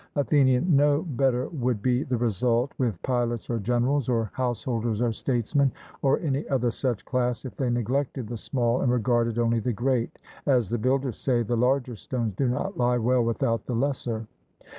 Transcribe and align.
ATHENIAN: 0.15 0.75
No 0.75 1.03
better 1.03 1.47
would 1.49 1.83
be 1.83 2.01
the 2.01 2.17
result 2.17 2.71
with 2.79 2.99
pilots 3.03 3.51
or 3.51 3.59
generals, 3.59 4.09
or 4.09 4.31
householders 4.33 4.99
or 4.99 5.11
statesmen, 5.11 5.71
or 6.01 6.17
any 6.21 6.49
other 6.49 6.71
such 6.71 7.05
class, 7.05 7.45
if 7.45 7.55
they 7.55 7.69
neglected 7.69 8.27
the 8.27 8.35
small 8.35 8.81
and 8.81 8.91
regarded 8.91 9.37
only 9.37 9.59
the 9.59 9.73
great 9.73 10.17
as 10.47 10.69
the 10.69 10.79
builders 10.79 11.17
say, 11.17 11.43
the 11.43 11.55
larger 11.55 11.95
stones 11.95 12.33
do 12.33 12.47
not 12.47 12.79
lie 12.79 12.97
well 12.97 13.23
without 13.23 13.67
the 13.67 13.75
lesser. 13.75 14.25